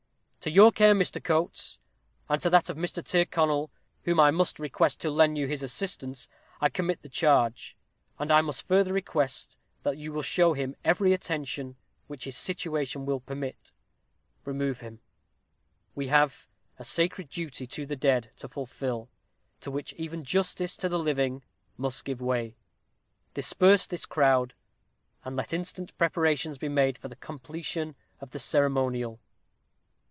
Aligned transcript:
"To 0.43 0.49
your 0.49 0.71
care, 0.71 0.95
Mr. 0.95 1.23
Coates, 1.23 1.77
and 2.27 2.41
to 2.41 2.49
that 2.49 2.67
of 2.67 2.75
Mr. 2.75 3.03
Tyrconnel, 3.05 3.69
whom 4.05 4.19
I 4.19 4.31
must 4.31 4.57
request 4.57 4.99
to 5.01 5.11
lend 5.11 5.37
you 5.37 5.45
his 5.45 5.61
assistance, 5.61 6.27
I 6.59 6.67
commit 6.67 7.03
the 7.03 7.09
charge; 7.09 7.77
and 8.17 8.31
I 8.31 8.41
must 8.41 8.67
further 8.67 8.91
request, 8.91 9.55
that 9.83 9.99
you 9.99 10.11
will 10.11 10.23
show 10.23 10.53
him 10.53 10.75
every 10.83 11.13
attention 11.13 11.75
which 12.07 12.23
his 12.23 12.35
situation 12.37 13.05
will 13.05 13.19
permit. 13.19 13.71
Remove 14.43 14.79
him. 14.79 14.99
We 15.93 16.07
have 16.07 16.47
a 16.79 16.83
sacred 16.83 17.29
duty 17.29 17.67
to 17.67 17.85
the 17.85 17.95
dead 17.95 18.31
to 18.37 18.47
fulfil, 18.47 19.09
to 19.59 19.69
which 19.69 19.93
even 19.93 20.23
justice 20.23 20.75
to 20.77 20.89
the 20.89 20.97
living 20.97 21.43
must 21.77 22.03
give 22.03 22.19
way. 22.19 22.55
Disperse 23.35 23.85
this 23.85 24.07
crowd, 24.07 24.55
and 25.23 25.35
let 25.35 25.53
instant 25.53 25.95
preparations 25.99 26.57
be 26.57 26.67
made 26.69 26.97
for 26.97 27.09
the 27.09 27.15
completion 27.15 27.95
of 28.19 28.31
the 28.31 28.39
ceremonial. 28.39 29.19